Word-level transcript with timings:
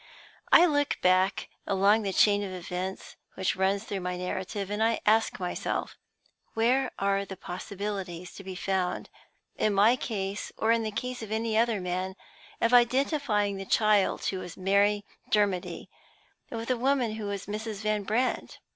I 0.51 0.65
look 0.65 0.97
back 1.03 1.47
along 1.67 2.01
the 2.01 2.11
chain 2.11 2.41
of 2.43 2.51
events 2.51 3.17
which 3.35 3.55
runs 3.55 3.83
through 3.83 3.99
my 3.99 4.17
narrative, 4.17 4.71
and 4.71 4.81
I 4.83 4.99
ask 5.05 5.39
myself, 5.39 5.95
Where 6.55 6.89
are 6.97 7.23
the 7.23 7.37
possibilities 7.37 8.33
to 8.33 8.43
be 8.43 8.55
found 8.55 9.11
(in 9.57 9.75
my 9.75 9.95
case, 9.95 10.51
or 10.57 10.71
in 10.71 10.81
the 10.81 10.89
case 10.89 11.21
of 11.21 11.31
any 11.31 11.55
other 11.55 11.79
man) 11.79 12.15
of 12.59 12.73
identifying 12.73 13.57
the 13.57 13.63
child 13.63 14.25
who 14.25 14.39
was 14.39 14.57
Mary 14.57 15.05
Dermody 15.29 15.87
with 16.49 16.69
the 16.69 16.77
woman 16.77 17.11
who 17.17 17.25
was 17.27 17.45
Mrs. 17.45 17.81
Van 17.81 18.01
Brandt? 18.01 18.57